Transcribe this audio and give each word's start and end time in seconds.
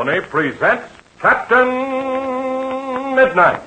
Company 0.00 0.20
presents 0.22 0.90
Captain 1.18 1.68
Midnight. 3.14 3.60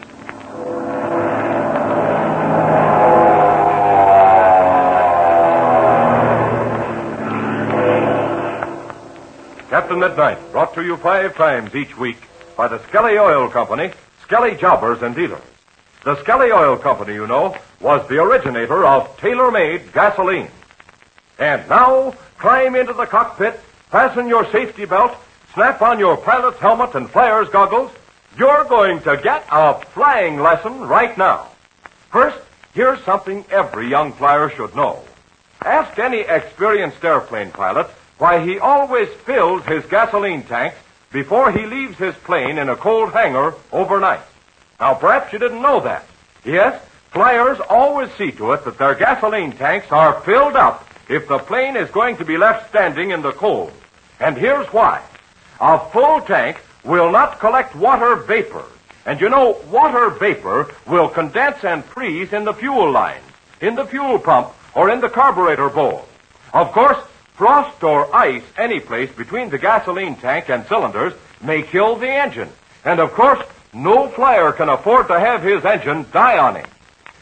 Captain 9.69 9.99
Midnight, 9.99 10.39
brought 10.51 10.73
to 10.73 10.83
you 10.83 10.97
five 10.97 11.35
times 11.35 11.75
each 11.75 11.95
week 11.99 12.17
by 12.57 12.67
the 12.67 12.81
Skelly 12.87 13.19
Oil 13.19 13.47
Company, 13.47 13.91
Skelly 14.23 14.55
Jobbers 14.55 15.03
and 15.03 15.13
Dealers. 15.13 15.39
The 16.03 16.19
Skelly 16.23 16.51
Oil 16.51 16.77
Company, 16.77 17.13
you 17.13 17.27
know, 17.27 17.55
was 17.79 18.09
the 18.09 18.17
originator 18.17 18.83
of 18.87 19.15
tailor-made 19.17 19.93
gasoline. 19.93 20.49
And 21.37 21.69
now, 21.69 22.15
climb 22.39 22.75
into 22.75 22.93
the 22.93 23.05
cockpit, 23.05 23.59
fasten 23.91 24.27
your 24.27 24.51
safety 24.51 24.85
belt, 24.85 25.15
snap 25.53 25.81
on 25.81 25.99
your 25.99 26.17
pilot's 26.17 26.59
helmet 26.59 26.95
and 26.95 27.09
flyer's 27.09 27.49
goggles. 27.49 27.91
You're 28.37 28.65
going 28.65 29.01
to 29.01 29.17
get 29.17 29.45
a 29.51 29.75
flying 29.75 30.39
lesson 30.39 30.81
right 30.81 31.15
now. 31.17 31.49
First, 32.09 32.37
here's 32.73 33.03
something 33.03 33.45
every 33.51 33.87
young 33.87 34.13
flyer 34.13 34.49
should 34.49 34.75
know. 34.75 35.03
Ask 35.63 35.99
any 35.99 36.21
experienced 36.21 37.03
airplane 37.05 37.51
pilot 37.51 37.87
why 38.17 38.43
he 38.43 38.57
always 38.57 39.09
fills 39.25 39.63
his 39.65 39.85
gasoline 39.85 40.43
tank 40.43 40.73
before 41.11 41.51
he 41.51 41.65
leaves 41.65 41.97
his 41.97 42.15
plane 42.15 42.57
in 42.57 42.69
a 42.69 42.75
cold 42.75 43.11
hangar 43.13 43.53
overnight. 43.71 44.21
Now, 44.79 44.95
perhaps 44.95 45.31
you 45.31 45.39
didn't 45.39 45.61
know 45.61 45.79
that. 45.81 46.05
Yes, 46.43 46.81
flyers 47.11 47.59
always 47.69 48.11
see 48.13 48.31
to 48.31 48.53
it 48.53 48.65
that 48.65 48.79
their 48.79 48.95
gasoline 48.95 49.51
tanks 49.51 49.91
are 49.91 50.19
filled 50.21 50.55
up 50.55 50.87
if 51.07 51.27
the 51.27 51.37
plane 51.37 51.77
is 51.77 51.91
going 51.91 52.17
to 52.17 52.25
be 52.25 52.37
left 52.37 52.69
standing 52.69 53.11
in 53.11 53.21
the 53.21 53.31
cold. 53.31 53.71
And 54.19 54.35
here's 54.35 54.67
why. 54.67 55.03
A 55.65 55.79
full 55.79 56.19
tank 56.19 56.59
will 56.83 57.09
not 57.09 57.39
collect 57.39 57.73
water 57.73 58.17
vapor. 58.17 58.65
And 59.05 59.21
you 59.21 59.29
know, 59.29 59.61
water 59.71 60.09
vapor 60.09 60.75
will 60.85 61.07
condense 61.07 61.63
and 61.63 61.85
freeze 61.85 62.33
in 62.33 62.43
the 62.43 62.53
fuel 62.53 62.91
line, 62.91 63.21
in 63.61 63.75
the 63.75 63.85
fuel 63.85 64.19
pump, 64.19 64.49
or 64.75 64.89
in 64.89 64.99
the 64.99 65.07
carburetor 65.07 65.69
bowl. 65.69 66.05
Of 66.53 66.73
course, 66.73 66.97
frost 67.35 67.81
or 67.81 68.13
ice 68.13 68.43
any 68.57 68.81
place 68.81 69.09
between 69.13 69.51
the 69.51 69.57
gasoline 69.57 70.17
tank 70.17 70.49
and 70.49 70.67
cylinders 70.67 71.13
may 71.41 71.61
kill 71.61 71.95
the 71.95 72.11
engine. 72.11 72.49
And 72.83 72.99
of 72.99 73.13
course, 73.13 73.39
no 73.71 74.09
flyer 74.09 74.51
can 74.51 74.67
afford 74.67 75.07
to 75.07 75.17
have 75.17 75.43
his 75.43 75.63
engine 75.63 76.07
die 76.11 76.39
on 76.39 76.57
him. 76.57 76.67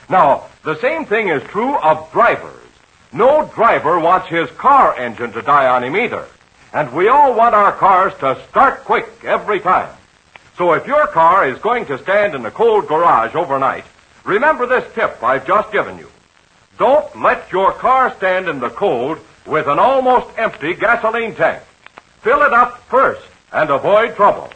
Now, 0.09 0.47
the 0.63 0.79
same 0.79 1.05
thing 1.05 1.27
is 1.27 1.43
true 1.43 1.75
of 1.75 2.11
drivers. 2.11 2.65
No 3.13 3.45
driver 3.53 3.99
wants 3.99 4.29
his 4.29 4.49
car 4.57 4.97
engine 4.97 5.31
to 5.33 5.43
die 5.43 5.67
on 5.67 5.83
him 5.83 5.95
either. 5.95 6.25
And 6.73 6.93
we 6.93 7.09
all 7.09 7.33
want 7.33 7.53
our 7.53 7.73
cars 7.73 8.13
to 8.19 8.41
start 8.49 8.85
quick 8.85 9.07
every 9.23 9.59
time. 9.59 9.93
So 10.57 10.73
if 10.73 10.87
your 10.87 11.07
car 11.07 11.47
is 11.47 11.57
going 11.59 11.85
to 11.87 11.97
stand 11.97 12.35
in 12.35 12.45
a 12.45 12.51
cold 12.51 12.87
garage 12.87 13.35
overnight, 13.35 13.83
remember 14.23 14.65
this 14.65 14.93
tip 14.93 15.21
I've 15.21 15.45
just 15.45 15.71
given 15.71 15.97
you. 15.97 16.09
Don't 16.77 17.21
let 17.21 17.51
your 17.51 17.73
car 17.73 18.15
stand 18.15 18.47
in 18.47 18.59
the 18.59 18.69
cold 18.69 19.19
with 19.45 19.67
an 19.67 19.79
almost 19.79 20.27
empty 20.37 20.73
gasoline 20.73 21.35
tank. 21.35 21.61
Fill 22.21 22.41
it 22.43 22.53
up 22.53 22.79
first 22.83 23.25
and 23.51 23.69
avoid 23.69 24.15
trouble. 24.15 24.49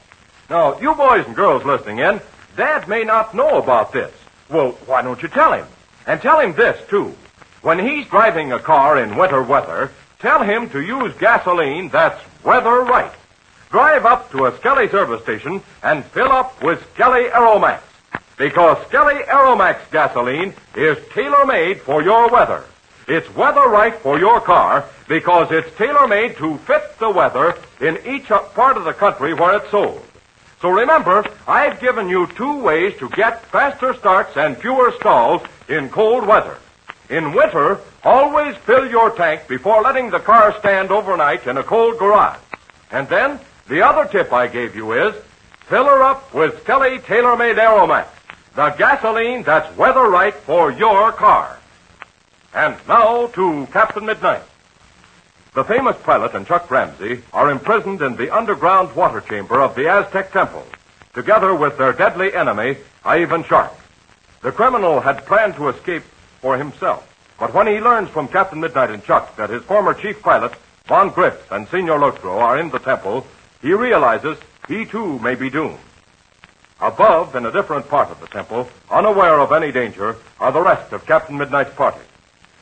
Now, 0.50 0.80
you 0.80 0.94
boys 0.96 1.26
and 1.26 1.36
girls 1.36 1.66
listening 1.66 2.00
in, 2.00 2.22
Dad 2.56 2.88
may 2.88 3.04
not 3.04 3.34
know 3.34 3.58
about 3.58 3.92
this. 3.92 4.14
Well, 4.50 4.72
why 4.86 5.02
don't 5.02 5.22
you 5.22 5.28
tell 5.28 5.54
him? 5.54 5.68
And 6.08 6.22
tell 6.22 6.40
him 6.40 6.54
this, 6.54 6.80
too. 6.88 7.16
When 7.62 7.80
he's 7.80 8.08
driving 8.08 8.54
a 8.54 8.60
car 8.60 8.98
in 9.00 9.18
winter 9.18 9.42
weather, 9.42 9.92
tell 10.20 10.44
him 10.44 10.70
to 10.70 10.82
use 10.82 11.14
gasoline 11.20 11.90
that's 11.90 12.22
weather 12.44 12.82
right. 12.82 13.12
Drive 13.70 14.06
up 14.06 14.32
to 14.32 14.46
a 14.46 14.56
Skelly 14.58 14.88
service 14.90 15.22
station 15.24 15.62
and 15.84 16.06
fill 16.06 16.32
up 16.32 16.64
with 16.64 16.86
Skelly 16.94 17.26
Aeromax. 17.26 17.82
Because 18.38 18.86
Skelly 18.88 19.22
Aeromax 19.24 19.90
gasoline 19.92 20.54
is 20.76 20.98
tailor-made 21.14 21.82
for 21.82 22.02
your 22.02 22.30
weather. 22.30 22.64
It's 23.08 23.34
weather 23.36 23.68
right 23.68 23.96
for 23.96 24.18
your 24.18 24.42
car 24.42 24.86
because 25.08 25.52
it's 25.52 25.76
tailor-made 25.78 26.38
to 26.38 26.58
fit 26.60 26.98
the 27.00 27.10
weather 27.10 27.56
in 27.80 28.00
each 28.06 28.28
part 28.28 28.78
of 28.78 28.86
the 28.86 28.94
country 28.94 29.34
where 29.34 29.58
it's 29.58 29.70
sold. 29.70 30.04
So 30.62 30.70
remember, 30.70 31.26
I've 31.48 31.80
given 31.80 32.10
you 32.10 32.28
two 32.28 32.60
ways 32.60 32.98
to 32.98 33.10
get 33.10 33.46
faster 33.46 33.94
starts 33.94 34.36
and 34.38 34.58
fewer 34.58 34.92
stalls 34.94 35.42
in 35.70 35.90
cold 35.90 36.26
weather. 36.26 36.58
In 37.10 37.34
winter, 37.34 37.80
always 38.04 38.56
fill 38.58 38.90
your 38.90 39.12
tank 39.12 39.48
before 39.48 39.82
letting 39.82 40.10
the 40.10 40.20
car 40.20 40.58
stand 40.60 40.92
overnight 40.92 41.46
in 41.46 41.58
a 41.58 41.64
cold 41.64 42.00
garage. 42.00 42.40
And 42.92 43.08
then, 43.10 43.40
the 43.68 43.84
other 43.84 44.06
tip 44.10 44.34
I 44.34 44.48
gave 44.48 44.76
you 44.76 44.94
is, 44.94 45.16
fill 45.68 45.86
her 45.86 46.02
up 46.02 46.34
with 46.34 46.62
Skelly 46.64 47.00
Tailor-Made 47.00 47.58
Aeromax, 47.58 48.08
the 48.56 48.70
gasoline 48.72 49.44
that's 49.44 49.76
weather 49.78 50.08
right 50.10 50.34
for 50.34 50.72
your 50.72 51.12
car. 51.12 51.60
And 52.54 52.76
now 52.88 53.28
to 53.28 53.68
Captain 53.72 54.06
Midnight. 54.06 54.44
The 55.54 55.64
famous 55.64 55.96
pilot 56.04 56.34
and 56.36 56.46
Chuck 56.48 56.70
Ramsey 56.72 57.22
are 57.34 57.52
imprisoned 57.52 58.02
in 58.02 58.16
the 58.16 58.36
underground 58.36 58.96
water 58.96 59.22
chamber 59.22 59.62
of 59.62 59.76
the 59.76 59.88
Aztec 59.88 60.32
Temple, 60.32 60.66
together 61.14 61.54
with 61.54 61.78
their 61.78 61.94
deadly 61.94 62.34
enemy, 62.34 62.78
Ivan 63.04 63.44
Shark. 63.44 63.72
The 64.42 64.52
criminal 64.52 65.00
had 65.00 65.26
planned 65.26 65.56
to 65.56 65.70
escape 65.70 66.04
for 66.46 66.60
himself, 66.60 67.02
but 67.40 67.56
when 67.56 67.66
he 67.66 67.80
learns 67.80 68.08
from 68.08 68.28
Captain 68.28 68.60
Midnight 68.60 68.92
and 68.92 69.04
Chuck 69.04 69.36
that 69.36 69.50
his 69.50 69.64
former 69.64 69.96
chief 69.96 70.22
pilot, 70.22 70.54
Von 70.86 71.10
Griff, 71.10 71.52
and 71.52 71.68
Senor 71.70 71.98
Lutro 71.98 72.38
are 72.38 72.60
in 72.60 72.70
the 72.70 72.78
temple, 72.78 73.26
he 73.64 73.74
realizes 73.74 74.38
he 74.68 74.86
too 74.86 75.18
may 75.22 75.34
be 75.34 75.50
doomed. 75.50 75.80
Above, 76.80 77.36
in 77.36 77.48
a 77.48 77.52
different 77.52 77.90
part 77.90 78.12
of 78.12 78.20
the 78.22 78.28
temple, 78.28 78.70
unaware 78.92 79.40
of 79.40 79.54
any 79.54 79.72
danger, 79.72 80.18
are 80.40 80.52
the 80.52 80.62
rest 80.62 80.94
of 80.94 81.08
Captain 81.08 81.36
Midnight's 81.36 81.74
party. 81.74 82.06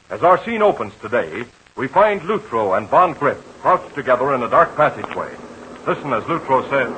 As 0.09 0.23
our 0.23 0.41
scene 0.45 0.61
opens 0.61 0.93
today, 1.01 1.43
we 1.75 1.89
find 1.89 2.22
Lutro 2.22 2.77
and 2.77 2.88
Von 2.88 3.11
Griff 3.11 3.43
crouched 3.59 3.93
together 3.95 4.33
in 4.33 4.43
a 4.43 4.49
dark 4.49 4.77
passageway. 4.77 5.35
Listen 5.85 6.13
as 6.13 6.23
Lutro 6.23 6.63
says. 6.69 6.95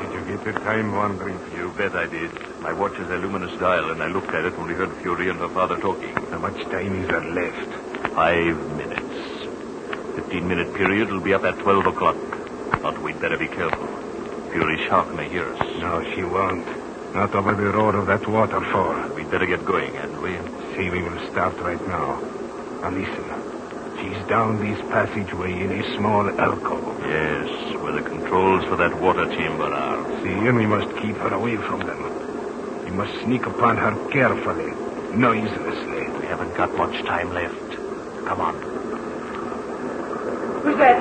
Did 0.00 0.14
you 0.14 0.34
get 0.34 0.44
the 0.46 0.52
time, 0.60 0.92
Von 0.92 1.18
Griff? 1.18 1.54
You 1.54 1.74
bet 1.76 1.94
I 1.94 2.06
did. 2.06 2.51
My 2.62 2.72
watch 2.72 2.94
is 2.94 3.10
a 3.10 3.16
luminous 3.16 3.58
dial, 3.58 3.90
and 3.90 4.00
I 4.00 4.06
looked 4.06 4.30
at 4.30 4.44
it 4.44 4.56
when 4.56 4.68
we 4.68 4.74
heard 4.74 4.92
Fury 4.98 5.28
and 5.28 5.38
her 5.40 5.48
father 5.48 5.76
talking. 5.80 6.14
How 6.30 6.38
much 6.38 6.62
time 6.62 7.02
is 7.02 7.08
there 7.08 7.20
left? 7.20 7.72
Five 8.14 8.56
minutes. 8.76 10.14
Fifteen 10.14 10.46
minute 10.46 10.72
period 10.74 11.10
will 11.10 11.20
be 11.20 11.34
up 11.34 11.42
at 11.42 11.58
twelve 11.58 11.86
o'clock. 11.86 12.16
But 12.80 13.02
we'd 13.02 13.20
better 13.20 13.36
be 13.36 13.48
careful. 13.48 13.88
Fury 14.52 14.78
Shark 14.86 15.12
may 15.12 15.28
hear 15.28 15.52
us. 15.52 15.58
No, 15.80 16.04
she 16.14 16.22
won't. 16.22 16.64
Not 17.14 17.34
over 17.34 17.52
the 17.52 17.72
roar 17.72 17.96
of 17.96 18.06
that 18.06 18.28
waterfall. 18.28 19.08
We'd 19.16 19.28
better 19.28 19.46
get 19.46 19.64
going, 19.64 19.94
hadn't 19.94 20.22
we? 20.22 20.36
See, 20.76 20.88
we 20.88 21.02
will 21.02 21.18
start 21.32 21.58
right 21.58 21.84
now. 21.88 22.20
Now 22.80 22.90
listen. 22.90 23.24
She's 23.98 24.28
down 24.28 24.60
this 24.60 24.80
passageway 24.88 25.60
in 25.62 25.72
a 25.72 25.96
small 25.96 26.28
alcove. 26.40 27.00
Yes, 27.00 27.74
where 27.82 27.92
the 27.92 28.02
controls 28.02 28.64
for 28.66 28.76
that 28.76 29.00
water 29.00 29.26
chamber 29.34 29.64
are. 29.64 30.22
See, 30.22 30.30
and 30.30 30.56
we 30.56 30.66
must 30.66 30.96
keep 31.02 31.16
her 31.16 31.34
away 31.34 31.56
from 31.56 31.80
them. 31.80 32.11
We 32.92 32.98
must 32.98 33.22
sneak 33.22 33.46
upon 33.46 33.78
her 33.78 34.10
carefully, 34.10 34.70
noiselessly. 35.16 36.10
We 36.20 36.26
haven't 36.26 36.54
got 36.54 36.76
much 36.76 37.02
time 37.06 37.32
left. 37.32 37.72
Come 38.26 38.38
on. 38.38 38.54
Who's 40.60 40.76
that? 40.76 41.00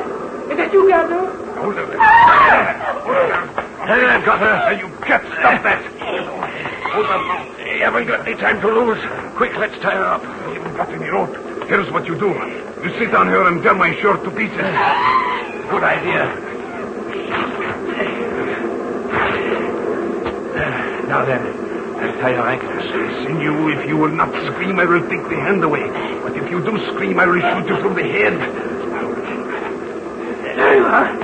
Is 0.50 0.56
that 0.56 0.72
you, 0.72 0.88
Gander? 0.88 1.26
Hold 1.60 1.76
her 1.76 1.86
there. 1.88 1.98
Ah! 2.00 3.02
Hold 3.04 3.18
her. 3.18 3.46
Hey, 3.86 4.06
I've 4.06 4.24
got 4.24 4.40
her. 4.40 4.72
You 4.80 4.88
can't 5.04 5.26
stop 5.36 5.64
that. 5.64 5.84
Hold 6.94 7.08
on 7.08 7.28
now. 7.28 7.46
We 7.62 7.80
haven't 7.82 8.08
got 8.08 8.26
any 8.26 8.38
time 8.38 8.62
to 8.62 8.68
lose. 8.68 9.36
Quick, 9.36 9.58
let's 9.58 9.78
tie 9.82 9.92
her 9.92 10.06
up. 10.06 10.22
We 10.48 10.54
haven't 10.56 10.78
got 10.78 10.88
any 10.92 11.10
rope. 11.10 11.68
Here's 11.68 11.92
what 11.92 12.08
you 12.08 12.16
do. 12.18 12.30
You 12.30 12.90
sit 13.00 13.14
on 13.14 13.28
her 13.28 13.50
and 13.50 13.62
tear 13.62 13.76
my 13.76 13.94
shirt 14.00 14.24
to 14.24 14.32
pieces. 14.32 14.56
Good 14.56 15.84
idea. 15.84 16.48
Now 21.12 21.26
then, 21.26 21.42
I'll 21.42 21.51
tie 22.22 22.34
her 22.34 22.48
ankles. 22.48 22.86
Listen, 22.86 23.42
you, 23.42 23.70
if 23.70 23.88
you 23.90 23.98
will 23.98 24.14
not 24.14 24.30
scream, 24.46 24.80
I 24.80 24.86
will 24.86 25.02
take 25.10 25.24
the 25.28 25.42
hand 25.42 25.64
away. 25.64 25.90
But 26.22 26.38
if 26.38 26.50
you 26.52 26.62
do 26.64 26.78
scream, 26.94 27.20
I 27.20 27.26
will 27.26 27.42
shoot 27.42 27.66
you 27.68 27.78
through 27.82 27.96
the 27.96 28.04
head. 28.04 28.38
Very 30.56 30.82
well. 30.82 31.18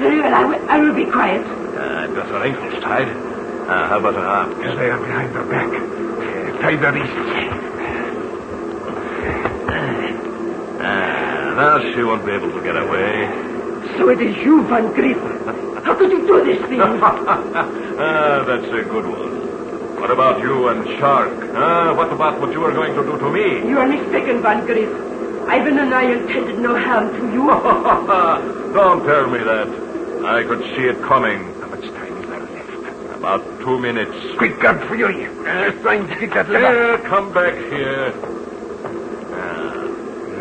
Very 0.00 0.20
well. 0.20 0.34
I 0.34 0.44
will, 0.44 0.70
I 0.70 0.78
will 0.80 0.94
be 0.94 1.04
quiet. 1.04 1.44
Uh, 1.44 2.08
I've 2.08 2.14
got 2.14 2.26
her 2.28 2.42
ankles 2.42 2.82
tied. 2.82 3.08
Uh, 3.08 3.88
how 3.88 3.98
about 3.98 4.14
her 4.14 4.24
arms? 4.24 4.56
Yes, 4.60 4.76
they 4.78 4.88
are 4.88 4.98
behind 4.98 5.32
her 5.34 5.44
back. 5.44 5.68
Uh, 5.68 6.62
tie 6.62 6.76
the 6.76 6.92
wrists. 6.92 7.60
Ah, 10.86 11.54
now 11.56 11.94
she 11.94 12.02
won't 12.02 12.24
be 12.24 12.32
able 12.32 12.52
to 12.52 12.62
get 12.62 12.76
away. 12.76 13.28
So 13.98 14.08
it 14.08 14.20
is 14.20 14.36
you, 14.44 14.62
Van 14.68 14.92
Grief. 14.92 15.16
How 15.84 15.94
could 15.94 16.10
you 16.10 16.26
do 16.26 16.44
this 16.44 16.60
thing? 16.68 16.80
ah, 16.82 18.44
that's 18.46 18.66
a 18.72 18.82
good 18.88 19.06
one. 19.06 19.33
What 20.04 20.12
about 20.12 20.38
you 20.40 20.68
and 20.68 20.86
Shark? 20.98 21.32
What 21.96 22.12
about 22.12 22.38
what 22.38 22.52
you 22.52 22.60
were 22.60 22.72
going 22.72 22.94
to 22.94 23.02
do 23.04 23.16
to 23.18 23.30
me? 23.30 23.66
you 23.66 23.78
are 23.78 23.86
mistaken, 23.88 24.42
Van 24.42 24.66
Grief. 24.66 24.90
Ivan 25.48 25.78
and 25.78 25.94
I 25.94 26.12
intended 26.12 26.58
no 26.58 26.78
harm 26.78 27.08
to 27.08 27.32
you. 27.32 27.46
Don't 28.74 29.02
tell 29.06 29.26
me 29.30 29.38
that. 29.38 29.66
I 30.26 30.42
could 30.44 30.60
see 30.76 30.82
it 30.92 31.00
coming. 31.00 31.42
How 31.58 31.68
much 31.68 31.86
time 31.86 32.18
is 32.18 32.28
there 32.28 32.40
left? 32.40 33.16
About 33.16 33.60
two 33.60 33.78
minutes. 33.78 34.36
Quick, 34.36 34.60
God, 34.60 34.86
Fury. 34.88 35.24
Uh, 35.24 35.72
trying 35.80 36.06
to 36.06 36.14
get 36.20 36.34
that 36.34 36.50
lever. 36.50 36.98
Here, 36.98 37.08
come 37.08 37.32
back 37.32 37.54
here. 37.54 38.12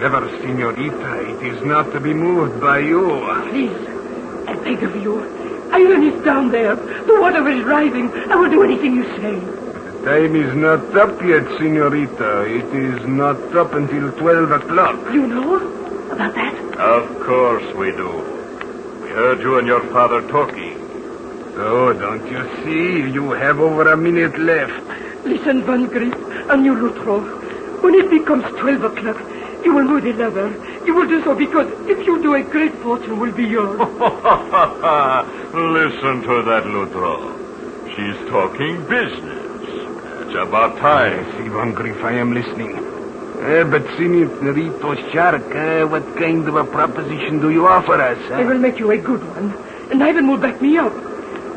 Lever, 0.02 0.28
senorita. 0.42 1.40
It 1.40 1.54
is 1.56 1.64
not 1.64 1.90
to 1.94 2.02
be 2.02 2.14
moved 2.14 2.60
by 2.60 2.80
you. 2.80 3.02
Please, 3.50 3.72
I 4.46 4.56
beg 4.56 4.84
of 4.84 4.94
you. 5.02 5.43
Ivan 5.74 6.04
is 6.04 6.24
down 6.24 6.52
there. 6.52 6.76
The 6.76 7.20
water 7.20 7.48
is 7.50 7.64
rising. 7.66 8.12
I 8.32 8.36
will 8.36 8.50
do 8.50 8.62
anything 8.64 8.96
you 8.96 9.04
say. 9.18 9.40
The 9.40 10.06
time 10.06 10.36
is 10.36 10.54
not 10.56 10.96
up 10.96 11.20
yet, 11.24 11.46
senorita. 11.58 12.42
It 12.46 12.70
is 12.76 13.08
not 13.08 13.38
up 13.56 13.74
until 13.74 14.12
12 14.12 14.52
o'clock. 14.52 15.14
You 15.14 15.26
know 15.26 15.56
about 16.12 16.36
that? 16.36 16.54
Of 16.78 17.20
course 17.22 17.74
we 17.76 17.92
do. 17.92 18.10
We 19.02 19.10
heard 19.10 19.40
you 19.42 19.58
and 19.58 19.68
your 19.68 19.82
father 19.92 20.22
talking. 20.28 20.78
So, 21.56 21.94
don't 21.94 22.30
you 22.32 22.44
see? 22.64 23.12
You 23.12 23.32
have 23.32 23.60
over 23.60 23.92
a 23.92 23.98
minute 23.98 24.38
left. 24.38 25.26
Listen, 25.26 25.64
Van 25.64 25.86
Grief 25.88 26.14
and 26.50 26.66
you, 26.66 26.76
Lutro. 26.76 27.20
When 27.82 27.96
it 27.96 28.10
becomes 28.12 28.44
12 28.60 28.84
o'clock, 28.84 29.18
you 29.66 29.74
will 29.74 29.86
move 29.86 30.04
the 30.04 30.14
lever. 30.14 30.50
You 30.86 30.94
will 30.96 31.08
do 31.08 31.24
so 31.24 31.34
because 31.36 31.68
if 31.90 32.06
you 32.06 32.22
do, 32.22 32.36
a 32.36 32.44
great 32.44 32.74
fortune 32.76 33.20
will 33.20 33.32
be 33.32 33.46
yours. 33.46 33.80
Listen 35.54 36.22
to 36.24 36.42
that, 36.44 36.64
Lutro. 36.66 37.32
She's 37.96 38.18
talking 38.30 38.82
business. 38.88 39.40
It's 40.26 40.36
about 40.36 40.78
time. 40.78 41.26
Yes, 41.26 41.36
Ivan 41.36 41.74
Griff, 41.74 42.04
I 42.04 42.14
am 42.14 42.34
listening. 42.34 42.76
Uh, 42.78 43.64
but, 43.66 43.84
Senorito 43.98 44.96
Shark, 45.12 45.44
uh, 45.56 45.86
what 45.88 46.06
kind 46.18 46.48
of 46.48 46.56
a 46.56 46.64
proposition 46.64 47.40
do 47.40 47.50
you 47.50 47.68
offer 47.68 47.94
us? 48.02 48.18
huh? 48.28 48.36
I 48.36 48.44
will 48.46 48.58
make 48.58 48.80
you 48.80 48.92
a 48.92 48.98
good 48.98 49.22
one, 49.36 49.54
and 49.92 50.04
Ivan 50.04 50.28
will 50.28 50.38
back 50.38 50.62
me 50.62 50.78
up. 50.78 50.94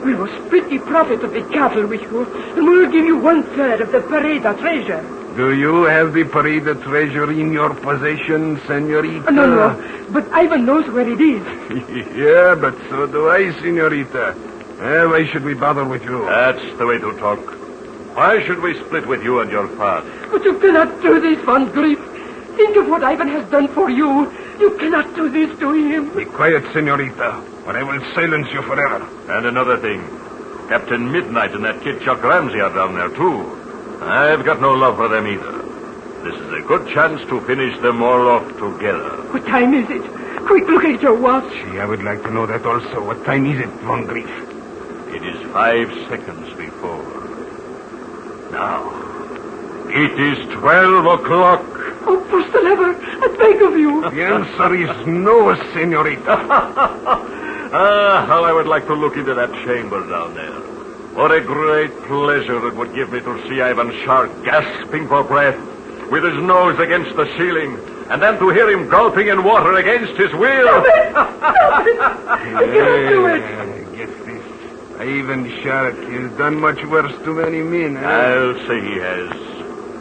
We 0.04 0.14
will 0.14 0.28
split 0.46 0.68
the 0.68 0.78
profit 0.80 1.22
of 1.24 1.32
the 1.32 1.42
cattle 1.44 1.86
with 1.86 2.02
you, 2.02 2.24
and 2.24 2.66
we 2.66 2.78
will 2.78 2.90
give 2.90 3.04
you 3.04 3.16
one 3.18 3.42
third 3.54 3.80
of 3.80 3.92
the 3.92 4.00
Pareda 4.00 4.58
treasure. 4.58 5.02
Do 5.36 5.54
you 5.54 5.84
have 5.84 6.14
the 6.14 6.24
Parida 6.24 6.74
treasure 6.82 7.30
in 7.30 7.52
your 7.52 7.74
possession, 7.74 8.58
Senorita? 8.66 9.30
No, 9.30 9.46
no, 9.46 10.06
but 10.10 10.26
Ivan 10.32 10.64
knows 10.64 10.88
where 10.88 11.06
it 11.06 11.20
is. 11.20 11.42
yeah, 12.16 12.54
but 12.54 12.74
so 12.88 13.06
do 13.06 13.28
I, 13.28 13.52
Senorita. 13.60 14.28
Uh, 14.28 15.08
why 15.08 15.26
should 15.26 15.44
we 15.44 15.52
bother 15.52 15.84
with 15.84 16.04
you? 16.04 16.24
That's 16.24 16.78
the 16.78 16.86
way 16.86 16.96
to 16.98 17.12
talk. 17.18 17.38
Why 18.16 18.42
should 18.46 18.60
we 18.62 18.78
split 18.80 19.06
with 19.06 19.22
you 19.22 19.40
and 19.40 19.50
your 19.50 19.68
father? 19.76 20.10
But 20.30 20.42
you 20.42 20.58
cannot 20.58 21.02
do 21.02 21.20
this, 21.20 21.38
Von 21.44 21.70
Grief. 21.70 21.98
Think 22.56 22.76
of 22.76 22.88
what 22.88 23.04
Ivan 23.04 23.28
has 23.28 23.46
done 23.50 23.68
for 23.68 23.90
you. 23.90 24.32
You 24.58 24.70
cannot 24.78 25.14
do 25.14 25.28
this 25.28 25.58
to 25.58 25.74
him. 25.74 26.16
Be 26.16 26.24
quiet, 26.24 26.64
Senorita, 26.72 27.44
or 27.66 27.76
I 27.76 27.82
will 27.82 28.00
silence 28.14 28.48
you 28.54 28.62
forever. 28.62 29.06
And 29.28 29.44
another 29.44 29.76
thing. 29.76 30.00
Captain 30.68 31.12
Midnight 31.12 31.52
and 31.52 31.64
that 31.66 31.82
kid 31.82 32.00
Chuck 32.00 32.22
Ramsey 32.22 32.60
are 32.60 32.72
down 32.72 32.94
there, 32.94 33.10
too. 33.10 33.55
I've 34.00 34.44
got 34.44 34.60
no 34.60 34.72
love 34.72 34.96
for 34.96 35.08
them 35.08 35.26
either. 35.26 35.52
This 36.24 36.34
is 36.40 36.52
a 36.52 36.60
good 36.66 36.88
chance 36.88 37.20
to 37.28 37.40
finish 37.42 37.78
them 37.80 38.02
all 38.02 38.28
off 38.28 38.46
together. 38.58 39.22
What 39.32 39.44
time 39.46 39.74
is 39.74 39.88
it? 39.90 40.02
Quick, 40.46 40.66
look 40.68 40.84
at 40.84 41.00
your 41.02 41.14
watch. 41.14 41.50
Gee, 41.52 41.78
I 41.80 41.84
would 41.84 42.02
like 42.02 42.22
to 42.24 42.30
know 42.30 42.46
that 42.46 42.64
also. 42.64 43.04
What 43.04 43.24
time 43.24 43.46
is 43.46 43.60
it, 43.60 43.68
Von 43.86 44.06
Grief? 44.06 44.28
It 45.14 45.24
is 45.24 45.40
five 45.52 45.88
seconds 46.08 46.52
before. 46.54 47.02
Now, 48.50 48.90
it 49.88 50.18
is 50.20 50.38
twelve 50.54 51.06
o'clock. 51.20 51.62
Oh, 52.08 52.24
push 52.30 52.52
the 52.52 52.60
lever. 52.60 52.94
I 52.94 53.36
beg 53.36 53.62
of 53.62 53.76
you. 53.76 54.02
The 54.10 54.24
answer 54.24 54.74
is 54.74 55.06
no, 55.06 55.54
Senorita. 55.72 57.32
Ah, 57.72 58.24
how 58.26 58.44
I 58.44 58.52
would 58.52 58.68
like 58.68 58.86
to 58.86 58.94
look 58.94 59.16
into 59.16 59.34
that 59.34 59.50
chamber 59.64 60.08
down 60.08 60.34
there. 60.34 60.60
What 61.16 61.32
a 61.32 61.40
great 61.40 61.90
pleasure 62.02 62.68
it 62.68 62.74
would 62.74 62.94
give 62.94 63.10
me 63.10 63.20
to 63.20 63.48
see 63.48 63.60
Ivan 63.62 63.90
Shark 64.04 64.30
gasping 64.44 65.08
for 65.08 65.24
breath, 65.24 65.56
with 66.10 66.22
his 66.24 66.34
nose 66.42 66.78
against 66.78 67.16
the 67.16 67.24
ceiling, 67.38 67.78
and 68.10 68.20
then 68.22 68.38
to 68.38 68.50
hear 68.50 68.68
him 68.70 68.88
gulping 68.88 69.28
in 69.28 69.42
water 69.42 69.72
against 69.74 70.12
his 70.20 70.32
will. 70.34 70.68
I 70.68 72.38
cannot 72.42 73.08
do 73.08 73.26
it. 73.26 73.42
Uh, 73.42 73.96
Get 73.96 74.24
this. 74.26 75.00
Ivan 75.00 75.50
Shark 75.62 75.96
has 75.96 76.32
done 76.38 76.60
much 76.60 76.84
worse 76.84 77.12
to 77.24 77.32
many 77.34 77.62
men. 77.62 77.96
huh? 77.96 78.06
I'll 78.06 78.66
say 78.66 78.80
he 78.80 78.96
has. 78.98 79.30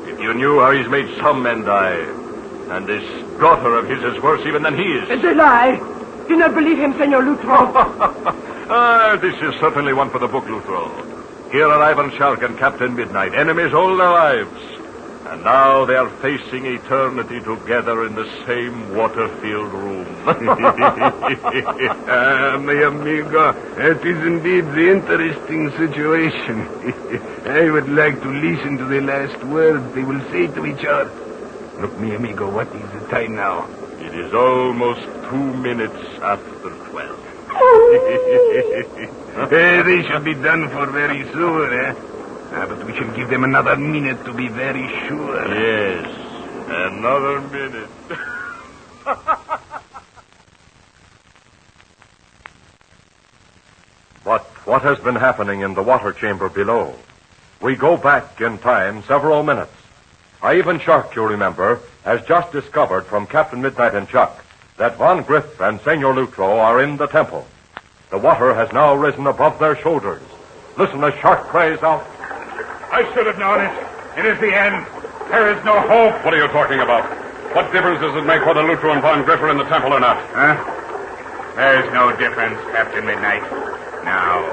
If 0.10 0.20
you 0.20 0.34
knew 0.34 0.60
how 0.60 0.72
he's 0.72 0.88
made 0.90 1.18
some 1.18 1.42
men 1.44 1.64
die, 1.64 1.96
and 2.76 2.86
this 2.88 3.04
daughter 3.40 3.76
of 3.78 3.88
his 3.90 4.04
is 4.04 4.22
worse 4.22 4.46
even 4.46 4.64
than 4.64 4.76
he 4.78 4.84
is. 4.84 5.10
It's 5.10 5.24
a 5.24 5.34
lie. 5.34 5.78
Do 6.28 6.36
not 6.36 6.54
believe 6.56 6.78
him, 6.78 6.94
Senor 6.94 7.22
Lutro. 7.22 8.42
ah, 8.70 9.18
this 9.22 9.36
is 9.36 9.60
certainly 9.60 9.94
one 9.94 10.10
for 10.10 10.20
the 10.20 10.28
book, 10.28 10.46
Lutro. 10.46 11.52
Here 11.52 11.68
are 11.68 11.82
Ivan 11.82 12.12
Shark 12.18 12.42
and 12.44 12.58
Captain 12.58 12.96
Midnight, 12.96 13.34
enemies 13.34 13.74
all 13.74 13.96
their 13.96 14.10
lives. 14.10 14.62
And 15.28 15.44
now 15.44 15.86
they 15.86 15.96
are 15.96 16.10
facing 16.22 16.66
eternity 16.68 17.40
together 17.42 18.06
in 18.06 18.14
the 18.14 18.30
same 18.46 18.96
water-filled 18.96 19.74
room. 19.74 20.06
Ah, 22.08 22.58
my 22.62 22.74
amigo, 22.74 23.52
that 23.76 24.06
is 24.06 24.26
indeed 24.26 24.66
the 24.74 24.90
interesting 24.92 25.72
situation. 25.72 26.68
I 27.46 27.70
would 27.70 27.90
like 27.90 28.22
to 28.22 28.30
listen 28.30 28.78
to 28.78 28.86
the 28.86 29.02
last 29.02 29.44
words 29.46 29.94
they 29.96 30.04
will 30.04 30.22
say 30.32 30.48
to 30.48 30.66
each 30.66 30.86
other. 30.86 31.12
Look, 31.82 31.98
mi 32.00 32.14
amigo, 32.16 32.50
what 32.50 32.68
is 32.68 32.92
the 32.92 33.08
time 33.10 33.36
now? 33.36 33.68
it 34.06 34.14
is 34.14 34.34
almost 34.34 35.02
two 35.30 35.54
minutes 35.56 35.98
after 36.22 36.70
twelve. 36.90 37.35
Eh, 39.36 39.84
they 39.84 40.02
should 40.08 40.24
be 40.24 40.34
done 40.34 40.70
for 40.70 40.86
very 40.88 41.24
soon, 41.34 41.74
eh? 41.74 41.94
Ah, 42.54 42.66
but 42.68 42.86
we 42.86 42.94
shall 42.96 43.14
give 43.16 43.30
them 43.30 43.44
another 43.44 43.76
minute 43.76 44.24
to 44.24 44.34
be 44.34 44.48
very 44.48 44.88
sure. 45.08 45.48
Yes, 45.54 46.08
another 46.68 47.42
minute. 47.42 47.90
But 54.26 54.42
what 54.66 54.82
has 54.82 54.98
been 55.00 55.16
happening 55.16 55.62
in 55.62 55.76
the 55.76 55.84
water 55.84 56.12
chamber 56.12 56.50
below? 56.50 56.96
We 57.62 57.76
go 57.76 57.96
back 57.96 58.42
in 58.42 58.58
time 58.58 59.04
several 59.04 59.44
minutes. 59.44 59.72
Ivan 60.42 60.80
Shark, 60.80 61.16
you 61.16 61.24
remember, 61.28 61.80
has 62.04 62.26
just 62.26 62.52
discovered 62.52 63.06
from 63.06 63.28
Captain 63.28 63.62
Midnight 63.62 63.94
and 63.94 64.10
Chuck 64.10 64.44
that 64.78 64.98
Von 64.98 65.24
Griff 65.24 65.62
and 65.62 65.80
Senor 65.82 66.16
Lutro 66.16 66.58
are 66.60 66.82
in 66.82 66.98
the 66.98 67.06
temple. 67.06 67.46
The 68.10 68.18
water 68.18 68.54
has 68.54 68.72
now 68.72 68.96
risen 68.96 69.28
above 69.28 69.60
their 69.60 69.76
shoulders. 69.76 70.22
Listen 70.78 71.04
as 71.04 71.14
Shark 71.16 71.48
cries 71.48 71.82
out. 71.84 72.06
I 72.92 73.10
should 73.14 73.26
have 73.26 73.40
known 73.40 73.62
it. 73.62 74.20
It 74.20 74.26
is 74.26 74.40
the 74.40 74.54
end. 74.56 74.86
There 75.30 75.52
is 75.52 75.64
no 75.66 75.80
hope. 75.82 76.24
What 76.24 76.34
are 76.34 76.38
you 76.38 76.48
talking 76.50 76.80
about? 76.80 77.04
What 77.56 77.72
difference 77.72 78.00
does 78.02 78.16
it 78.16 78.26
make 78.26 78.46
whether 78.46 78.62
Lutro 78.62 78.92
and 78.94 79.02
Von 79.02 79.24
Griff 79.24 79.40
are 79.42 79.50
in 79.50 79.58
the 79.58 79.64
temple 79.66 79.94
or 79.94 80.00
not? 80.00 80.18
Huh? 80.32 80.56
There's 81.56 81.92
no 81.94 82.16
difference, 82.16 82.60
Captain 82.72 83.06
Midnight. 83.06 83.42
Now. 84.04 84.44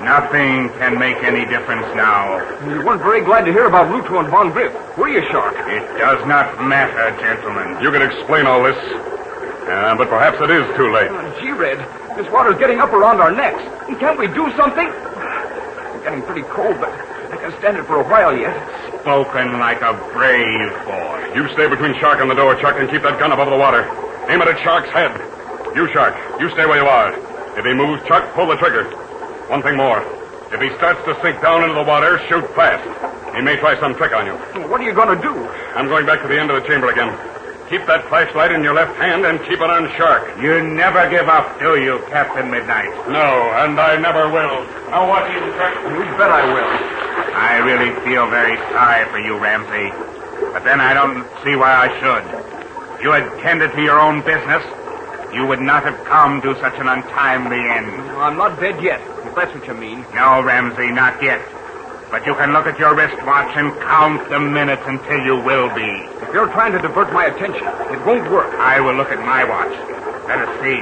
Nothing 0.00 0.68
can 0.78 0.98
make 0.98 1.16
any 1.24 1.46
difference 1.46 1.86
now. 1.96 2.36
You 2.68 2.84
weren't 2.84 3.00
very 3.00 3.22
glad 3.22 3.46
to 3.46 3.52
hear 3.52 3.66
about 3.66 3.90
Lutro 3.90 4.20
and 4.20 4.28
Von 4.28 4.50
Griff, 4.50 4.72
were 4.98 5.08
you, 5.08 5.22
Shark? 5.30 5.54
It 5.68 5.98
does 5.98 6.26
not 6.26 6.62
matter, 6.62 7.10
gentlemen. 7.20 7.82
You 7.82 7.90
can 7.90 8.02
explain 8.02 8.46
all 8.46 8.62
this, 8.62 8.76
uh, 8.76 9.94
but 9.96 10.08
perhaps 10.08 10.40
it 10.42 10.50
is 10.50 10.66
too 10.76 10.92
late. 10.92 11.10
Gee, 11.40 11.52
Red, 11.52 11.78
this 12.16 12.30
water's 12.30 12.58
getting 12.58 12.80
up 12.80 12.92
around 12.92 13.20
our 13.20 13.30
necks. 13.30 13.62
Can't 13.98 14.18
we 14.18 14.26
do 14.28 14.50
something? 14.56 14.86
It's 14.86 16.04
getting 16.04 16.22
pretty 16.22 16.42
cold, 16.42 16.78
but 16.80 16.90
I 17.32 17.36
can 17.36 17.52
stand 17.58 17.76
it 17.76 17.84
for 17.84 18.00
a 18.00 18.04
while 18.04 18.36
yet. 18.36 18.54
Spoken 19.00 19.58
like 19.58 19.82
a 19.82 19.92
brave 20.12 20.70
boy. 20.86 21.32
You 21.34 21.48
stay 21.52 21.68
between 21.68 21.98
Shark 21.98 22.20
and 22.20 22.30
the 22.30 22.34
door, 22.34 22.54
Chuck, 22.60 22.76
and 22.78 22.88
keep 22.88 23.02
that 23.02 23.18
gun 23.18 23.32
above 23.32 23.50
the 23.50 23.56
water. 23.56 23.82
Aim 24.28 24.40
it 24.40 24.48
at 24.48 24.58
Shark's 24.62 24.88
head. 24.90 25.12
You, 25.74 25.90
Shark, 25.92 26.14
you 26.40 26.48
stay 26.50 26.66
where 26.66 26.80
you 26.80 26.88
are. 26.88 27.12
If 27.58 27.64
he 27.64 27.74
moves, 27.74 28.02
Chuck, 28.06 28.32
pull 28.34 28.46
the 28.46 28.56
trigger. 28.56 28.84
One 29.50 29.62
thing 29.62 29.76
more. 29.76 30.00
If 30.52 30.60
he 30.60 30.70
starts 30.76 31.04
to 31.04 31.18
sink 31.20 31.42
down 31.42 31.62
into 31.64 31.74
the 31.74 31.82
water, 31.82 32.18
shoot 32.28 32.46
fast. 32.54 32.86
He 33.34 33.42
may 33.42 33.56
try 33.56 33.78
some 33.80 33.94
trick 33.96 34.12
on 34.14 34.26
you. 34.26 34.34
What 34.70 34.80
are 34.80 34.84
you 34.84 34.94
going 34.94 35.10
to 35.10 35.20
do? 35.20 35.34
I'm 35.74 35.88
going 35.88 36.06
back 36.06 36.22
to 36.22 36.28
the 36.28 36.38
end 36.38 36.50
of 36.50 36.62
the 36.62 36.68
chamber 36.68 36.90
again. 36.90 37.10
Keep 37.70 37.86
that 37.86 38.04
flashlight 38.12 38.52
in 38.52 38.62
your 38.62 38.74
left 38.74 38.94
hand 39.00 39.24
and 39.24 39.40
keep 39.48 39.56
it 39.56 39.70
on 39.70 39.88
Shark. 39.96 40.36
You 40.36 40.60
never 40.60 41.08
give 41.08 41.28
up, 41.32 41.58
do 41.58 41.80
you, 41.80 41.96
Captain 42.12 42.50
Midnight? 42.50 42.92
No, 43.08 43.24
and 43.56 43.80
I 43.80 43.96
never 43.96 44.28
will. 44.28 44.68
Now 44.92 45.08
what 45.08 45.24
do 45.24 45.32
you 45.32 45.40
think? 45.56 45.72
You 45.96 46.04
bet 46.20 46.28
I 46.28 46.44
will. 46.44 46.72
I 47.34 47.64
really 47.64 47.90
feel 48.04 48.28
very 48.28 48.56
sorry 48.76 49.08
for 49.08 49.18
you, 49.18 49.40
Ramsey. 49.40 49.88
But 50.52 50.64
then 50.64 50.80
I 50.80 50.92
don't 50.92 51.24
see 51.42 51.56
why 51.56 51.72
I 51.72 51.88
should. 52.04 52.24
You 53.02 53.10
had 53.10 53.24
tended 53.40 53.72
to 53.72 53.82
your 53.82 53.98
own 53.98 54.20
business, 54.20 54.62
you 55.32 55.46
would 55.46 55.60
not 55.60 55.84
have 55.84 55.96
come 56.04 56.42
to 56.42 56.54
such 56.60 56.78
an 56.78 56.86
untimely 56.86 57.58
end. 57.58 57.90
I'm 58.20 58.36
not 58.36 58.60
dead 58.60 58.80
yet, 58.84 59.00
if 59.24 59.34
that's 59.34 59.52
what 59.54 59.66
you 59.66 59.74
mean. 59.74 60.04
No, 60.14 60.42
Ramsey, 60.42 60.92
not 60.92 61.20
yet. 61.22 61.40
But 62.14 62.26
you 62.26 62.34
can 62.36 62.52
look 62.52 62.66
at 62.70 62.78
your 62.78 62.94
wristwatch 62.94 63.56
and 63.56 63.74
count 63.82 64.30
the 64.30 64.38
minutes 64.38 64.84
until 64.86 65.18
you 65.26 65.34
will 65.34 65.66
be. 65.74 65.82
If 66.22 66.32
you're 66.32 66.46
trying 66.46 66.70
to 66.70 66.78
divert 66.78 67.12
my 67.12 67.26
attention, 67.26 67.66
it 67.90 68.06
won't 68.06 68.30
work. 68.30 68.54
I 68.54 68.78
will 68.78 68.94
look 68.94 69.10
at 69.10 69.18
my 69.18 69.42
watch. 69.42 69.74
Let 70.30 70.38
us 70.46 70.62
see. 70.62 70.78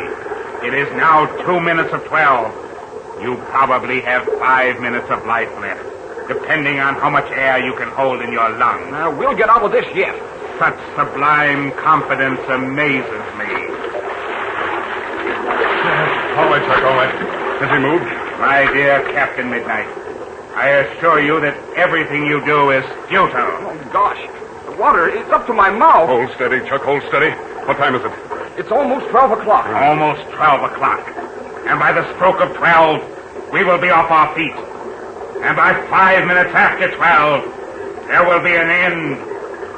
It 0.69 0.75
is 0.77 0.93
now 0.93 1.25
two 1.49 1.59
minutes 1.59 1.89
of 1.95 2.05
twelve. 2.05 2.53
You 3.23 3.37
probably 3.49 4.03
have 4.03 4.29
five 4.45 4.79
minutes 4.83 5.09
of 5.09 5.25
life 5.25 5.49
left, 5.57 5.81
depending 6.29 6.81
on 6.81 6.97
how 6.97 7.09
much 7.09 7.31
air 7.33 7.65
you 7.65 7.73
can 7.77 7.89
hold 7.89 8.21
in 8.21 8.31
your 8.31 8.51
lungs. 8.51 8.91
Now, 8.91 9.09
we'll 9.11 9.35
get 9.35 9.49
out 9.49 9.63
of 9.63 9.73
this 9.73 9.89
yet. 9.97 10.13
Such 10.59 10.77
sublime 11.01 11.73
confidence 11.81 12.45
amazes 12.53 13.25
me. 13.41 13.49
All 16.37 16.53
right, 16.53 16.61
Chuck, 16.69 16.85
all 16.85 17.01
right. 17.01 17.15
Has 17.65 17.71
he 17.73 17.79
moved? 17.81 18.05
My 18.37 18.69
dear 18.71 19.01
Captain 19.17 19.49
Midnight, 19.49 19.89
I 20.55 20.69
assure 20.85 21.21
you 21.21 21.41
that 21.41 21.57
everything 21.77 22.27
you 22.27 22.45
do 22.45 22.71
is 22.71 22.85
futile. 23.09 23.33
Oh, 23.35 23.89
gosh. 23.93 24.21
The 24.67 24.77
water 24.77 25.09
is 25.09 25.27
up 25.31 25.47
to 25.47 25.55
my 25.55 25.71
mouth. 25.71 26.09
Hold 26.09 26.31
steady, 26.33 26.61
Chuck, 26.69 26.83
hold 26.83 27.03
steady. 27.09 27.31
What 27.67 27.79
time 27.79 27.95
is 27.95 28.05
it? 28.05 28.13
It's 28.59 28.71
almost 28.71 29.09
12 29.09 29.41
o'clock. 29.41 29.67
Almost 29.67 30.29
12 30.31 30.73
o'clock. 30.73 31.01
And 31.67 31.81
by 31.81 31.93
the 31.93 32.05
stroke 32.15 32.41
of 32.41 32.55
12, 32.55 33.51
we 33.53 33.65
will 33.65 33.79
be 33.79 33.89
off 33.89 34.11
our 34.11 34.35
feet. 34.35 34.53
And 35.43 35.57
by 35.57 35.73
five 35.89 36.27
minutes 36.27 36.55
after 36.55 36.91
12, 36.91 38.07
there 38.09 38.25
will 38.27 38.43
be 38.43 38.55
an 38.55 38.69
end. 38.69 39.17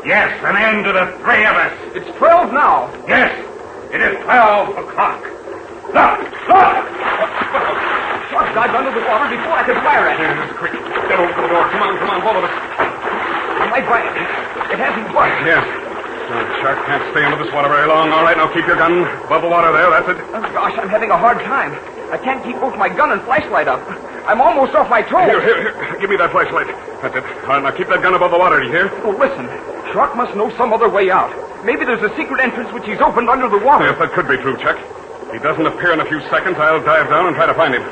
Yes, 0.05 0.35
an 0.45 0.57
end 0.57 0.85
to 0.87 0.93
the 0.93 1.07
three 1.23 1.47
of 1.47 1.55
us. 1.55 1.73
It's 1.95 2.19
12 2.19 2.53
now. 2.53 2.91
Yes, 3.07 3.31
it 3.93 4.01
is 4.01 4.23
12 4.25 4.77
o'clock. 4.77 5.23
Look, 5.95 6.49
look! 6.49 8.04
Chuck 8.35 8.51
dived 8.51 8.75
under 8.75 8.91
the 8.91 9.07
water 9.07 9.31
before 9.31 9.55
I 9.55 9.63
could 9.63 9.79
fire 9.87 10.11
at 10.11 10.19
him. 10.19 10.35
Quick, 10.59 10.75
get 11.07 11.23
over 11.23 11.31
to 11.31 11.39
the 11.39 11.51
door. 11.55 11.71
Come 11.71 11.87
on, 11.87 11.95
come 12.03 12.11
on, 12.11 12.19
both 12.19 12.43
of 12.43 12.45
us. 12.51 12.55
I'm 13.63 13.71
right 13.71 13.87
by 13.87 14.03
it. 14.03 14.15
It 14.75 14.79
hasn't 14.83 15.07
worked. 15.15 15.39
Yes. 15.47 15.63
Uh, 15.63 16.43
oh, 16.43 16.45
Chuck 16.59 16.83
can't 16.83 17.05
stay 17.15 17.23
under 17.23 17.39
this 17.39 17.55
water 17.55 17.71
very 17.71 17.87
long. 17.87 18.11
All 18.11 18.27
right, 18.27 18.35
now 18.35 18.51
keep 18.51 18.67
your 18.67 18.75
gun 18.75 19.07
above 19.31 19.47
the 19.47 19.49
water 19.49 19.71
there. 19.71 19.87
That's 19.87 20.09
it. 20.11 20.19
Oh, 20.35 20.43
gosh, 20.51 20.75
I'm 20.83 20.91
having 20.91 21.15
a 21.15 21.17
hard 21.17 21.47
time. 21.47 21.79
I 22.11 22.19
can't 22.19 22.43
keep 22.43 22.59
both 22.59 22.75
my 22.75 22.91
gun 22.91 23.15
and 23.15 23.23
flashlight 23.23 23.71
up. 23.71 23.79
I'm 24.27 24.43
almost 24.43 24.75
off 24.75 24.91
my 24.91 25.03
toes. 25.03 25.31
Here, 25.31 25.39
here, 25.39 25.71
here. 25.71 26.01
Give 26.03 26.11
me 26.11 26.17
that 26.19 26.35
flashlight. 26.35 26.67
That's 27.07 27.15
it. 27.15 27.23
All 27.47 27.55
right, 27.55 27.63
now 27.63 27.71
keep 27.71 27.87
that 27.87 28.03
gun 28.03 28.19
above 28.19 28.35
the 28.35 28.39
water, 28.39 28.59
do 28.59 28.67
you 28.67 28.73
hear? 28.75 28.91
Oh, 29.07 29.15
listen. 29.15 29.47
Chuck 29.95 30.17
must 30.19 30.35
know 30.35 30.51
some 30.59 30.73
other 30.73 30.91
way 30.91 31.07
out. 31.07 31.31
Maybe 31.63 31.87
there's 31.87 32.03
a 32.03 32.11
secret 32.17 32.43
entrance 32.43 32.73
which 32.75 32.83
he's 32.83 32.99
opened 32.99 33.31
under 33.31 33.47
the 33.47 33.63
water. 33.63 33.87
Yes, 33.87 33.99
that 34.03 34.11
could 34.11 34.27
be 34.27 34.43
true, 34.43 34.59
Chuck. 34.59 34.75
He 35.35 35.43
doesn't 35.43 35.67
appear 35.67 35.91
in 35.91 35.99
a 35.99 36.07
few 36.07 36.23
seconds, 36.31 36.55
I'll 36.63 36.79
dive 36.79 37.11
down 37.11 37.27
and 37.27 37.35
try 37.35 37.51
to 37.51 37.59
find 37.59 37.75
him. 37.75 37.83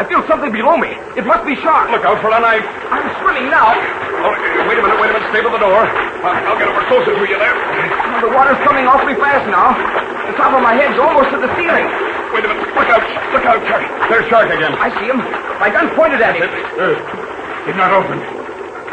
I 0.00 0.04
feel 0.08 0.24
something 0.24 0.48
below 0.48 0.80
me. 0.80 0.96
It 1.12 1.28
must 1.28 1.44
be 1.44 1.52
shark. 1.60 1.92
Look 1.92 2.08
out 2.08 2.24
for 2.24 2.32
a 2.32 2.40
knife. 2.40 2.64
I'm 2.88 3.04
swimming 3.20 3.52
now. 3.52 3.76
Oh, 4.24 4.32
wait 4.64 4.80
a 4.80 4.84
minute, 4.84 4.96
wait 4.96 5.12
a 5.12 5.14
minute. 5.20 5.28
Stay 5.28 5.44
by 5.44 5.52
the 5.52 5.60
door. 5.60 5.84
I'll, 5.84 6.36
I'll 6.48 6.56
get 6.56 6.72
over 6.72 6.80
closer 6.88 7.12
to 7.12 7.20
you 7.20 7.36
there. 7.36 7.52
The 8.24 8.32
water's 8.32 8.56
coming 8.64 8.88
awfully 8.88 9.12
fast 9.20 9.44
now. 9.52 9.76
The 10.24 10.40
top 10.40 10.56
of 10.56 10.64
my 10.64 10.72
head's 10.72 10.96
almost 10.96 11.36
to 11.36 11.38
the 11.40 11.52
ceiling. 11.60 11.84
Wait 12.32 12.44
a 12.44 12.48
minute. 12.48 12.64
Look 12.72 12.88
out. 12.88 13.04
Look 13.28 13.44
out, 13.44 13.60
Chuck. 13.68 13.84
There's 14.08 14.24
Shark 14.32 14.48
again. 14.48 14.72
I 14.80 14.88
see 14.96 15.12
him. 15.12 15.20
My 15.60 15.68
gun's 15.68 15.92
pointed 15.92 16.24
at 16.24 16.32
him. 16.32 16.48
It 16.48 16.96
did 17.68 17.76
not 17.76 17.92
open. 17.92 18.24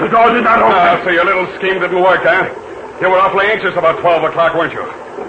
The 0.04 0.12
door 0.12 0.28
did 0.36 0.44
not 0.44 0.60
open. 0.60 0.76
Ah, 0.76 1.00
so 1.04 1.10
your 1.12 1.24
little 1.24 1.48
scheme 1.56 1.80
didn't 1.80 2.04
work, 2.04 2.28
eh? 2.28 2.52
You 3.00 3.08
were 3.08 3.20
awfully 3.20 3.48
anxious 3.48 3.80
about 3.80 4.04
12 4.04 4.28
o'clock, 4.28 4.60
weren't 4.60 4.76
you? 4.76 4.84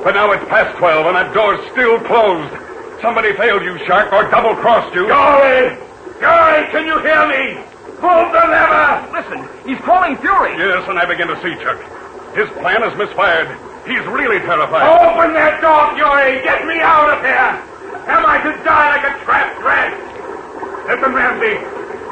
But 0.04 0.14
now 0.14 0.32
it's 0.32 0.44
past 0.48 0.76
12 0.78 1.06
and 1.06 1.16
that 1.16 1.32
door's 1.32 1.60
still 1.72 2.00
closed. 2.00 2.52
Somebody 3.00 3.32
failed 3.36 3.62
you, 3.64 3.76
Shark, 3.84 4.12
or 4.12 4.28
double-crossed 4.30 4.94
you. 4.94 5.08
Golly! 5.08 5.76
Golly, 6.20 6.60
can 6.72 6.88
you 6.88 6.96
hear 7.04 7.24
me? 7.28 7.60
Pull 8.00 8.32
the 8.32 8.44
lever! 8.48 9.12
Listen, 9.12 9.40
he's 9.68 9.80
calling 9.84 10.16
Fury. 10.24 10.56
Yes, 10.56 10.88
and 10.88 10.98
I 10.98 11.04
begin 11.04 11.28
to 11.28 11.36
see, 11.44 11.52
Chuck. 11.60 11.76
His 12.32 12.48
plan 12.60 12.80
is 12.84 12.96
misfired. 12.96 13.48
He's 13.84 14.04
really 14.08 14.40
terrified. 14.40 14.88
Open 14.88 15.36
that 15.36 15.60
door, 15.60 15.92
Fury! 15.96 16.40
Get 16.40 16.64
me 16.64 16.80
out 16.80 17.12
of 17.12 17.20
here! 17.20 17.52
Am 18.08 18.24
I 18.24 18.40
to 18.40 18.52
die 18.64 18.88
like 18.96 19.04
a 19.04 19.12
trapped 19.24 19.60
rat? 19.60 19.92
Listen, 20.88 21.12
Ramsey. 21.12 21.60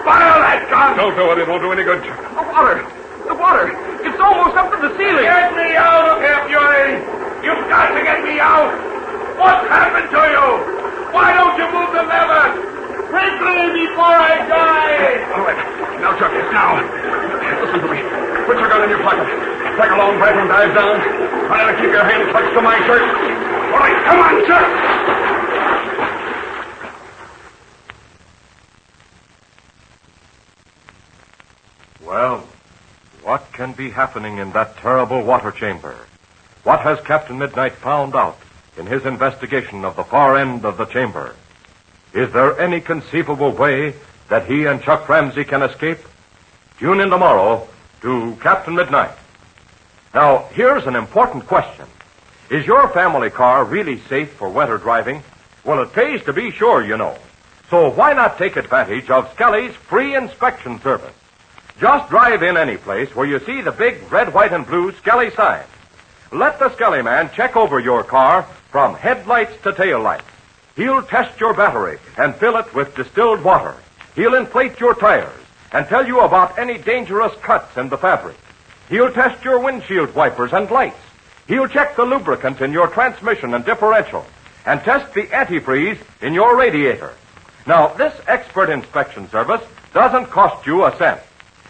Fire 0.04 0.36
that 0.44 0.68
gun! 0.68 0.96
Don't 0.96 1.16
do 1.16 1.28
it. 1.32 1.38
It 1.40 1.48
won't 1.48 1.62
do 1.62 1.72
any 1.72 1.84
good, 1.84 2.04
Chuck. 2.04 2.20
The 2.20 2.44
water. 2.52 2.84
The 3.28 3.36
water. 3.36 3.68
It's 4.04 4.20
almost 4.20 4.56
up 4.56 4.72
to 4.72 4.78
the 4.80 4.92
ceiling. 4.96 5.24
Get 5.24 5.56
me 5.56 5.76
out 5.76 6.04
of 6.08 6.20
here, 6.20 6.40
Fury! 6.48 7.21
You've 7.42 7.66
got 7.66 7.90
to 7.90 8.02
get 8.06 8.22
me 8.22 8.38
out! 8.38 8.70
What's 9.34 9.66
happened 9.66 10.06
to 10.14 10.22
you? 10.30 10.46
Why 11.10 11.34
don't 11.34 11.58
you 11.58 11.66
move 11.74 11.90
the 11.90 12.06
lever? 12.06 12.54
Quickly 13.10 13.82
before 13.82 14.14
I 14.14 14.46
die! 14.46 15.26
All 15.34 15.42
right. 15.42 15.58
Now, 15.98 16.14
Chuck, 16.22 16.30
now. 16.54 16.78
Listen 17.58 17.82
to 17.82 17.88
me. 17.90 17.98
Put 18.46 18.62
your 18.62 18.68
gun 18.70 18.86
in 18.86 18.90
your 18.90 19.02
pocket. 19.02 19.26
Take 19.26 19.90
a 19.90 19.98
long 19.98 20.18
breath 20.18 20.38
and 20.38 20.48
dive 20.48 20.74
down. 20.74 21.02
Try 21.50 21.66
to 21.66 21.74
keep 21.82 21.90
your 21.90 22.04
hand 22.04 22.30
clutched 22.30 22.54
to 22.54 22.62
my 22.62 22.78
shirt. 22.86 23.02
All 23.02 23.78
right, 23.82 23.98
come 24.06 24.20
on, 24.22 24.46
Chuck. 24.46 24.68
Well, 32.06 32.46
what 33.24 33.52
can 33.52 33.72
be 33.72 33.90
happening 33.90 34.38
in 34.38 34.52
that 34.52 34.76
terrible 34.76 35.22
water 35.24 35.50
chamber? 35.50 36.06
What 36.64 36.80
has 36.80 37.00
Captain 37.00 37.38
Midnight 37.38 37.72
found 37.72 38.14
out 38.14 38.38
in 38.76 38.86
his 38.86 39.04
investigation 39.04 39.84
of 39.84 39.96
the 39.96 40.04
far 40.04 40.36
end 40.36 40.64
of 40.64 40.76
the 40.76 40.86
chamber? 40.86 41.34
Is 42.12 42.32
there 42.32 42.58
any 42.60 42.80
conceivable 42.80 43.50
way 43.50 43.94
that 44.28 44.46
he 44.46 44.66
and 44.66 44.80
Chuck 44.80 45.08
Ramsey 45.08 45.44
can 45.44 45.62
escape? 45.62 45.98
Tune 46.78 47.00
in 47.00 47.10
tomorrow 47.10 47.66
to 48.02 48.36
Captain 48.40 48.76
Midnight. 48.76 49.10
Now, 50.14 50.48
here's 50.52 50.86
an 50.86 50.94
important 50.94 51.46
question. 51.46 51.86
Is 52.48 52.66
your 52.66 52.88
family 52.90 53.30
car 53.30 53.64
really 53.64 53.98
safe 54.02 54.30
for 54.32 54.48
winter 54.48 54.78
driving? 54.78 55.22
Well, 55.64 55.82
it 55.82 55.92
pays 55.92 56.22
to 56.24 56.32
be 56.32 56.52
sure, 56.52 56.84
you 56.84 56.96
know. 56.96 57.16
So 57.70 57.90
why 57.90 58.12
not 58.12 58.38
take 58.38 58.56
advantage 58.56 59.10
of 59.10 59.32
Skelly's 59.32 59.74
free 59.74 60.14
inspection 60.14 60.80
service? 60.80 61.14
Just 61.80 62.10
drive 62.10 62.42
in 62.42 62.56
any 62.56 62.76
place 62.76 63.16
where 63.16 63.26
you 63.26 63.40
see 63.40 63.62
the 63.62 63.72
big 63.72 64.12
red, 64.12 64.32
white, 64.32 64.52
and 64.52 64.66
blue 64.66 64.92
Skelly 64.92 65.30
sign. 65.30 65.64
Let 66.32 66.58
the 66.58 66.70
Skelly 66.74 67.02
man 67.02 67.30
check 67.34 67.56
over 67.56 67.78
your 67.78 68.02
car 68.02 68.44
from 68.70 68.94
headlights 68.94 69.52
to 69.64 69.72
taillights. 69.72 70.22
He'll 70.76 71.02
test 71.02 71.38
your 71.38 71.52
battery 71.52 71.98
and 72.16 72.34
fill 72.34 72.56
it 72.56 72.74
with 72.74 72.96
distilled 72.96 73.44
water. 73.44 73.76
He'll 74.14 74.34
inflate 74.34 74.80
your 74.80 74.94
tires 74.94 75.38
and 75.72 75.86
tell 75.86 76.06
you 76.06 76.20
about 76.20 76.58
any 76.58 76.78
dangerous 76.78 77.34
cuts 77.42 77.76
in 77.76 77.90
the 77.90 77.98
fabric. 77.98 78.36
He'll 78.88 79.12
test 79.12 79.44
your 79.44 79.58
windshield 79.58 80.14
wipers 80.14 80.54
and 80.54 80.70
lights. 80.70 80.96
He'll 81.48 81.68
check 81.68 81.96
the 81.96 82.04
lubricant 82.04 82.62
in 82.62 82.72
your 82.72 82.88
transmission 82.88 83.52
and 83.52 83.62
differential 83.62 84.24
and 84.64 84.80
test 84.80 85.12
the 85.12 85.24
antifreeze 85.24 85.98
in 86.22 86.32
your 86.32 86.56
radiator. 86.56 87.12
Now, 87.66 87.88
this 87.88 88.14
expert 88.26 88.70
inspection 88.70 89.28
service 89.28 89.62
doesn't 89.92 90.26
cost 90.26 90.66
you 90.66 90.86
a 90.86 90.96
cent. 90.96 91.20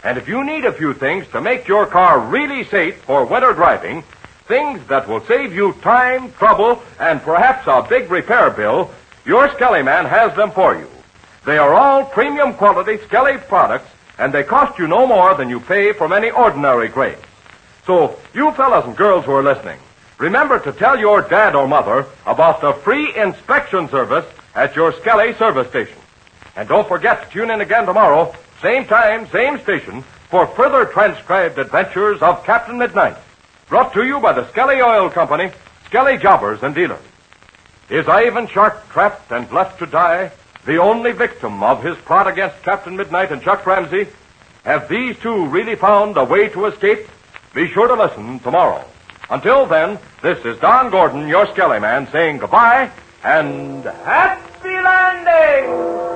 And 0.04 0.18
if 0.18 0.28
you 0.28 0.44
need 0.44 0.64
a 0.64 0.72
few 0.72 0.94
things 0.94 1.26
to 1.32 1.40
make 1.40 1.66
your 1.66 1.86
car 1.86 2.20
really 2.20 2.62
safe 2.64 3.02
for 3.02 3.24
winter 3.24 3.52
driving, 3.54 4.04
things 4.46 4.86
that 4.88 5.08
will 5.08 5.20
save 5.26 5.54
you 5.54 5.72
time, 5.74 6.32
trouble, 6.32 6.82
and 6.98 7.20
perhaps 7.22 7.66
a 7.66 7.86
big 7.88 8.10
repair 8.10 8.50
bill, 8.50 8.90
your 9.24 9.48
Skelly 9.50 9.82
man 9.82 10.04
has 10.04 10.34
them 10.34 10.50
for 10.50 10.74
you. 10.74 10.88
They 11.44 11.58
are 11.58 11.74
all 11.74 12.04
premium 12.04 12.54
quality 12.54 12.98
Skelly 12.98 13.38
products, 13.38 13.88
and 14.18 14.32
they 14.32 14.44
cost 14.44 14.78
you 14.78 14.86
no 14.86 15.06
more 15.06 15.34
than 15.34 15.48
you 15.48 15.60
pay 15.60 15.92
from 15.92 16.12
any 16.12 16.30
ordinary 16.30 16.88
grade. 16.88 17.18
So, 17.86 18.18
you 18.34 18.52
fellas 18.52 18.84
and 18.84 18.96
girls 18.96 19.24
who 19.24 19.32
are 19.32 19.42
listening, 19.42 19.78
remember 20.18 20.58
to 20.60 20.72
tell 20.72 20.98
your 20.98 21.22
dad 21.22 21.56
or 21.56 21.66
mother 21.66 22.06
about 22.26 22.60
the 22.60 22.72
free 22.72 23.14
inspection 23.16 23.88
service 23.88 24.26
at 24.54 24.76
your 24.76 24.92
Skelly 25.00 25.34
service 25.34 25.68
station. 25.68 25.98
And 26.54 26.68
don't 26.68 26.86
forget 26.86 27.24
to 27.24 27.30
tune 27.30 27.50
in 27.50 27.60
again 27.60 27.86
tomorrow, 27.86 28.34
same 28.60 28.84
time, 28.84 29.26
same 29.28 29.58
station, 29.60 30.02
for 30.28 30.46
further 30.46 30.84
transcribed 30.84 31.58
adventures 31.58 32.22
of 32.22 32.44
Captain 32.44 32.78
Midnight. 32.78 33.16
Brought 33.68 33.92
to 33.94 34.04
you 34.04 34.20
by 34.20 34.32
the 34.32 34.48
Skelly 34.50 34.80
Oil 34.80 35.08
Company, 35.10 35.50
Skelly 35.86 36.18
Jobbers 36.18 36.62
and 36.62 36.74
Dealers. 36.74 37.00
Is 37.88 38.08
Ivan 38.08 38.46
Shark 38.46 38.88
trapped 38.90 39.30
and 39.32 39.50
left 39.50 39.78
to 39.78 39.86
die, 39.86 40.30
the 40.64 40.76
only 40.76 41.12
victim 41.12 41.62
of 41.62 41.82
his 41.82 41.96
plot 41.98 42.26
against 42.28 42.62
Captain 42.62 42.96
Midnight 42.96 43.32
and 43.32 43.42
Chuck 43.42 43.66
Ramsey? 43.66 44.06
Have 44.64 44.88
these 44.88 45.18
two 45.18 45.46
really 45.46 45.74
found 45.74 46.16
a 46.16 46.24
way 46.24 46.48
to 46.48 46.66
escape? 46.66 47.08
Be 47.54 47.68
sure 47.68 47.88
to 47.88 47.94
listen 47.94 48.38
tomorrow. 48.40 48.84
Until 49.28 49.66
then, 49.66 49.98
this 50.22 50.44
is 50.44 50.58
Don 50.60 50.90
Gordon, 50.90 51.28
your 51.28 51.46
Skelly 51.48 51.80
Man, 51.80 52.06
saying 52.10 52.38
goodbye 52.38 52.90
and 53.24 53.84
happy 53.84 54.68
landing! 54.68 56.11